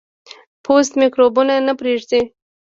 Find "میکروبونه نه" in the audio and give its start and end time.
1.01-1.73